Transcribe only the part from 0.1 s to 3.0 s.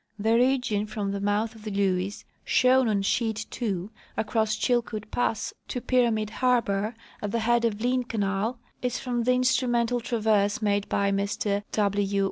The region from the mouth of the Lewes, shown